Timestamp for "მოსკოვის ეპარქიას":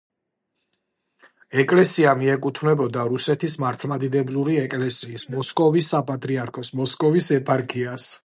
6.81-8.11